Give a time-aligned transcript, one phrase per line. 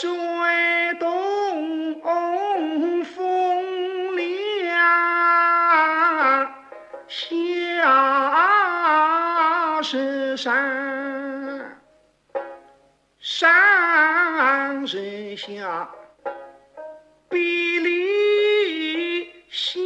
[0.00, 0.08] 水
[0.98, 2.00] 东
[3.04, 4.74] 风凉，
[7.06, 7.22] 下
[9.82, 11.82] 是山，
[13.18, 15.90] 山是下，
[17.28, 19.82] 比里香，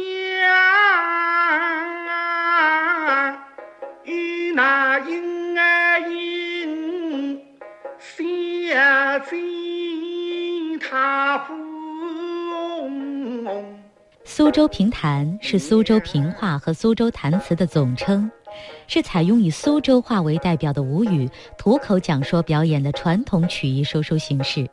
[4.05, 7.45] 与那莺儿莺，
[7.99, 8.25] 相
[9.25, 9.74] 见。
[14.23, 18.29] 苏州评弹是苏州评话和苏州弹词的总称，
[18.87, 24.69] 是采用以苏州话为代表的吴语土口讲说表演的传统曲艺说书形式。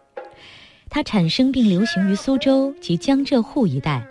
[0.88, 4.04] 它产生并流行于苏州及江浙沪一带，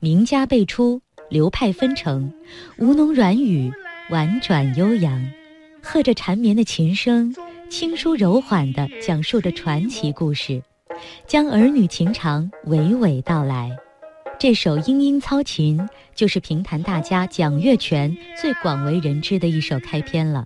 [0.00, 2.32] 名家辈出，流派纷呈，
[2.78, 3.72] 吴侬软语，
[4.10, 5.24] 婉转悠扬，
[5.82, 7.34] 和着缠绵的琴声，
[7.70, 10.62] 轻舒柔缓地讲述着传奇故事，
[11.26, 13.70] 将儿女情长娓娓道来。
[14.38, 15.78] 这首《莺莺操琴》
[16.14, 20.44] 就是评弹大家蒋月泉最广为人知的一首开篇了。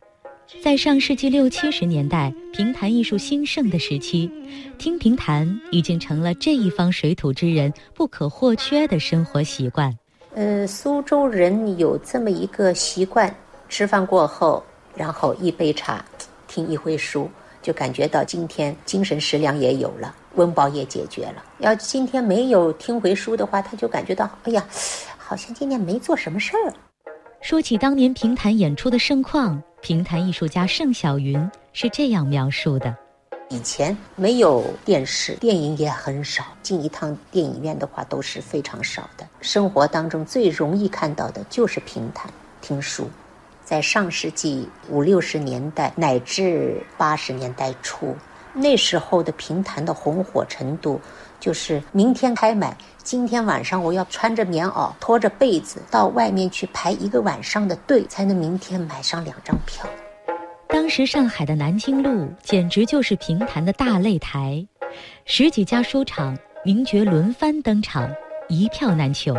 [0.62, 4.30] 在上世纪六七十年代评弹艺术兴盛的时期，
[4.76, 9.96] 听评弹已经成了这一方水土之人不可或缺的生活习惯。
[10.34, 13.34] 呃，苏州人有这么一个习惯：
[13.68, 14.62] 吃饭过后，
[14.94, 16.04] 然后一杯茶，
[16.48, 17.30] 听一回书，
[17.62, 20.14] 就感觉到今天精神食粮也有了。
[20.34, 21.44] 温饱也解决了。
[21.58, 24.66] 要今天没有听回书的话，他就感觉到，哎呀，
[25.16, 26.72] 好像今天没做什么事儿。
[27.40, 32.96] 说起当年评弹演出的盛况，评弹艺术家盛小云是这样描述的：
[33.50, 39.26] 以前没有电视，电影也很少，进一趟电影院的话都是非常少的。
[39.40, 42.32] 生活当中最容易看到的就是评弹、
[42.62, 43.10] 听书。
[43.64, 48.16] 在上世纪五六十年代乃至八十年代初。
[48.54, 51.00] 那时候的评弹的红火程度，
[51.40, 59.86] 就是明天开买，今天晚上我要穿着棉袄，拖着被子到外面去排一个晚上的队，才能明天买上两张票。
[60.68, 64.66] 当时上海的南京路简直就是评弹的大擂台，
[65.24, 68.10] 十几家书场名角轮番登场，
[68.50, 69.34] 一票难求。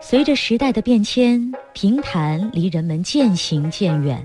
[0.00, 4.22] 随着时代的变迁，评弹离人们渐行渐远。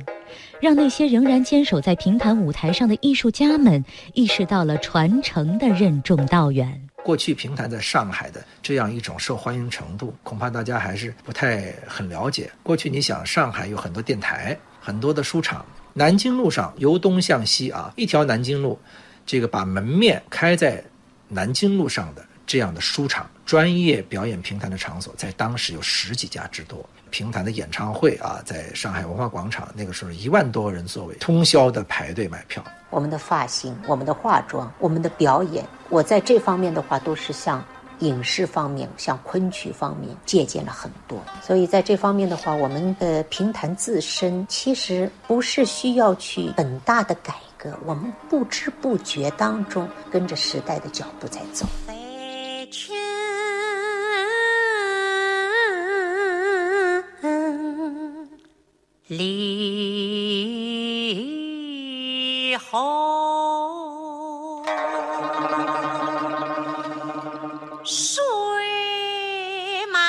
[0.62, 6.82] 让那些仍然坚守在评弹舞台上的艺术家们意识到了传承的任重道远。
[7.04, 12.50] 过去评弹在上海的这样一种受欢迎程度，恐怕大家还是不太很了解。
[12.62, 18.80] 过去你想，上海有很多电台，很多的书场，南京路上由东向西啊，一条南京路，
[19.26, 20.82] 这个把门面开在
[21.28, 26.84] 南京路上的这样的书场，专业表演评弹的场所，在当时有十几家之多。
[27.10, 32.64] 评弹的演唱会啊，在上海文化广场，那个时候一万多人座位，通宵的排队买票。
[32.90, 37.64] 我们的发型、我们的化妆、我们的表演，我在这方面的话，都是向
[38.00, 41.22] 影视方面、向昆曲方面借鉴了很多。
[41.44, 51.68] 所以在这方面的话，我们的评弹自身其实不是需要去很大的改革，我们不知不觉当中跟着时代的脚步在走。
[59.08, 60.38] 离
[62.58, 64.64] 后
[67.84, 68.24] 水
[69.92, 70.00] 马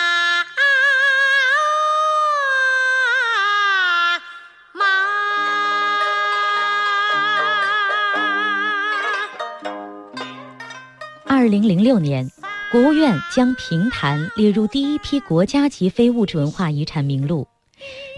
[4.72, 4.84] 马。
[11.26, 12.31] 二零零六年，
[12.75, 17.47] 国务院将评弹列入第一批国家级非物质文化遗产名录。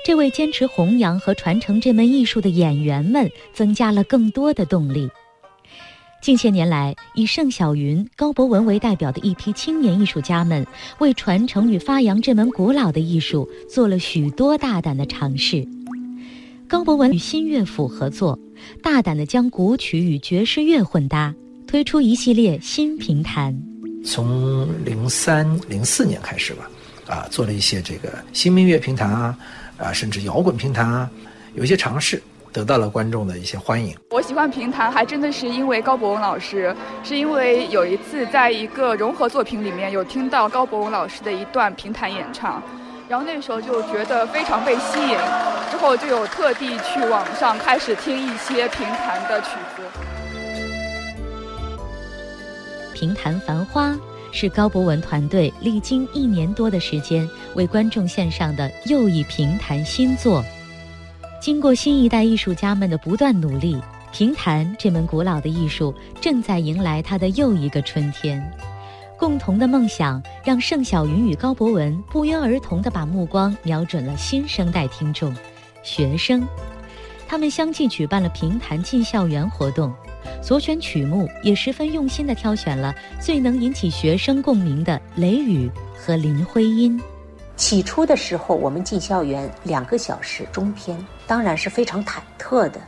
[0.03, 5.11] 这为坚持弘扬和传承这门艺术的演员们增加了更多的动力。
[6.23, 10.67] 近些年来，以盛小云、高博文为代表的一批青年艺术家们，
[11.01, 15.69] 为传承与发扬这门古老的艺术做了许多大胆的尝试。
[16.67, 18.39] 高博文与新乐府合作，
[18.83, 21.35] 大胆地将古曲与爵士乐混搭，
[21.67, 23.76] 推出一系列新评弹。
[24.05, 26.71] 从零三零四年开始吧，
[27.07, 29.37] 啊，做了一些这个新民乐评弹啊。
[29.79, 31.11] 啊，甚至摇滚评弹啊，
[31.53, 33.95] 有一些尝试得到了观众的一些欢迎。
[34.09, 42.63] 我喜欢评弹，还真的是因为高博文老师，是因为有一次在一个融合作品里面有听到高博文老师的一段评弹演唱，
[43.07, 45.19] 然后那时候就觉得非常被吸引，
[45.71, 49.83] 之后就有特地去网上开始听一些评弹的曲子。
[52.97, 53.95] 评弹繁花。
[54.33, 60.45] 是高博文团队历经一年多的时间为观众献上的又一评弹新作。
[61.41, 63.81] 经过新一代艺术家们的不断努力，
[64.13, 68.43] 评弹这门古老的艺术正在迎来它的又一个春天。
[69.19, 75.35] 共同的梦想让盛小云与高博文不约而同地把目光瞄准了新生代听众——
[75.83, 76.47] 学生。
[77.27, 79.95] 他们相继举办了评弹进校园活动，
[80.43, 85.69] 所选曲目也十分用心地挑选了最能引起学生共鸣的《雷雨》
[85.99, 86.99] 和《林徽因》。
[87.57, 92.81] 起初的时候，我们进校园两个小时中篇，当然是非常忐忑的。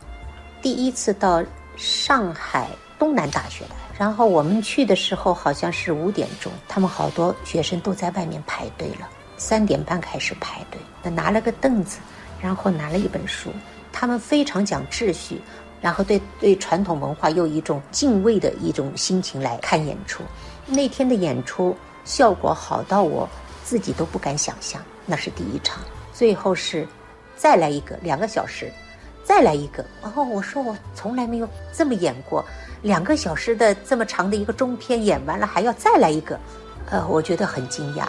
[0.61, 1.43] 第一次到
[1.77, 2.69] 上海
[2.99, 9.09] 东南大学的，然后我们去的时候好像是五点钟，他们好多学生都在外面排队了。
[9.39, 11.99] 三点半开始排队，那拿了个凳子，
[12.43, 13.51] 然后拿了一本书，
[13.93, 15.41] 他们非常讲秩序，
[15.81, 20.23] 然后对对传统文化又一种敬畏的一种心情来看演出。
[20.67, 23.29] 那天的演出效果好到我。
[23.65, 26.89] 自己都不敢想象，那是第一场，最后是
[27.37, 28.73] 再来一个两个小时，
[29.23, 29.85] 再来一个。
[30.01, 32.43] 然后我说我从来没有这么演过，
[32.81, 36.41] 两个小时的这么长的一个中篇演完了还要再来一个，
[36.89, 38.09] 呃，我觉得很惊讶。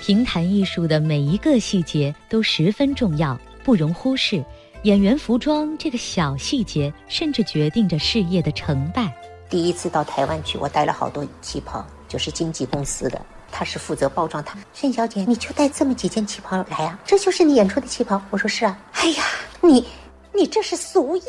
[0.00, 3.38] 评弹艺术的每一个细节都十分重要，
[3.68, 4.42] 不容忽视。
[4.84, 9.14] 演员服装这个小细节，甚至决定着事业的成败。
[9.50, 11.84] 第一次到台湾去，我带了好多旗袍。
[12.08, 13.20] 就是经纪公司的，
[13.52, 14.42] 他是负责包装。
[14.42, 16.98] 他盛小姐，你就带这么几件旗袍来呀？
[17.04, 18.18] 这就是你演出的旗袍。
[18.30, 18.80] 我说是啊。
[18.92, 19.24] 哎呀，
[19.60, 19.86] 你，
[20.32, 21.24] 你这是俗艳。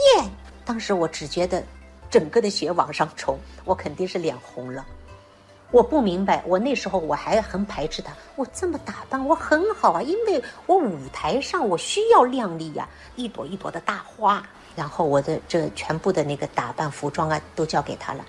[0.63, 1.61] 当时我只觉得，
[2.09, 4.85] 整个的血往上冲，我肯定是脸红了。
[5.71, 8.11] 我不明白，我那时候我还很排斥他。
[8.35, 14.43] 我这么打扮，我很好啊，因为我舞台上我需要靓丽呀，一朵一朵的大花。
[14.75, 18.25] 然后我的这全部的那个打扮服装啊，都交给他了。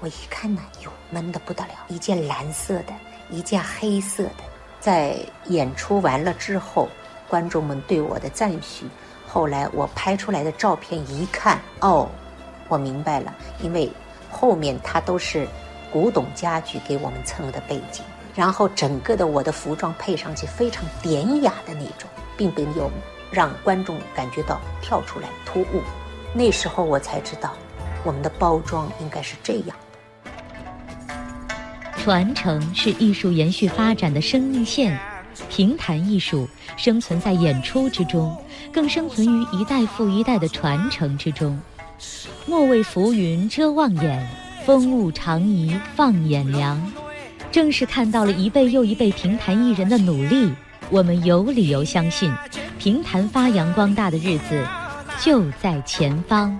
[0.00, 1.70] 我一看呢，哟，闷得不得了！
[1.88, 2.92] 一件蓝色的，
[3.30, 4.44] 一件黑色的。
[4.80, 5.16] 在
[5.46, 6.88] 演出完了之后，
[7.28, 8.86] 观众们对我的赞许。
[9.26, 12.08] 后来我拍出来的照片一看，哦，
[12.68, 13.90] 我明白了，因为
[14.30, 15.48] 后面它都是
[15.94, 18.04] 古董家具给我们蹭的背景，
[18.34, 22.90] 然后整个的我的服装配上去非常典雅的那种，并没有
[23.30, 25.80] 让观众感觉到跳出来突兀。
[26.32, 27.54] 那时候我才知道，
[28.02, 29.76] 我们的包装应该是这样。
[31.96, 34.98] 传承是艺术延续发展的生命线，
[35.48, 38.36] 评弹艺术生存在演出之中，
[38.72, 41.56] 更生存于一代复一代的传承之中。
[42.46, 44.28] 莫为浮云遮望眼，
[44.64, 46.80] 风物长宜放眼量。
[47.52, 50.50] 正是看到了一辈又一辈评弹艺人的努力，
[50.90, 52.32] 我们有理由相信，
[52.78, 54.66] 评弹发扬光大的日子
[55.20, 56.58] 就在前方。